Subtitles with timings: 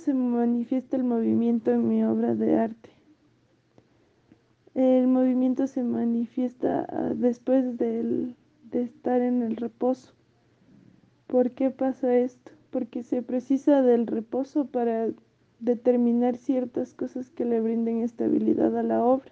[0.00, 2.90] se manifiesta el movimiento en mi obra de arte?
[4.74, 8.34] El movimiento se manifiesta ah, después de
[8.72, 10.12] estar en el reposo.
[11.26, 12.50] ¿Por qué pasa esto?
[12.70, 15.08] Porque se precisa del reposo para
[15.60, 19.30] determinar ciertas cosas que le brinden estabilidad a la obra.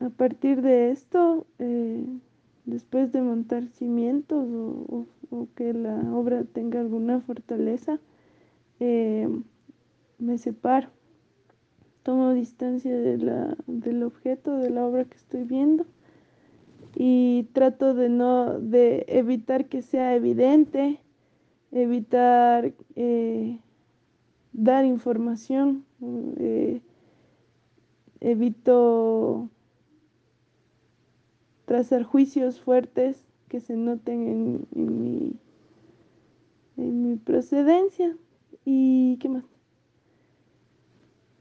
[0.00, 2.04] A partir de esto, eh,
[2.64, 5.06] después de montar cimientos o,
[5.56, 7.98] que la obra tenga alguna fortaleza,
[8.80, 9.28] eh,
[10.18, 10.88] me separo,
[12.02, 15.86] tomo distancia de la, del objeto, de la obra que estoy viendo.
[16.96, 21.00] Y trato de no, de evitar que sea evidente,
[21.72, 23.58] evitar eh,
[24.52, 25.84] dar información,
[26.38, 26.80] eh,
[28.20, 29.48] evito
[31.64, 35.36] trazar juicios fuertes que se noten en, mi,
[36.76, 38.16] en mi procedencia
[38.64, 39.44] y qué más.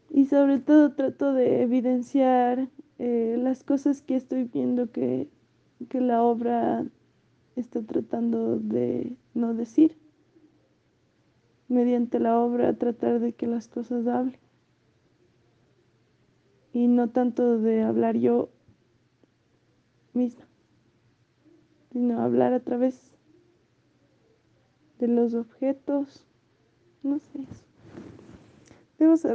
[0.09, 2.69] Y sobre todo trato de evidenciar
[2.99, 5.29] eh, las cosas que estoy viendo que,
[5.89, 6.85] que la obra
[7.55, 9.97] está tratando de no decir
[11.67, 14.39] mediante la obra tratar de que las cosas hablen.
[16.71, 18.49] Y no tanto de hablar yo
[20.13, 20.45] misma,
[21.91, 23.11] sino hablar a través
[24.99, 26.25] de los objetos,
[27.03, 27.39] no sé.
[28.97, 29.17] Debo